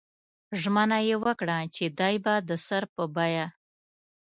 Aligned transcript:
ژمنه 0.61 0.97
یې 1.07 1.15
وکړه 1.23 1.57
چې 1.75 1.85
دی 1.99 2.15
به 2.23 2.33
د 2.49 2.49
سر 2.65 2.83
په 2.93 3.03
بیه. 3.15 3.45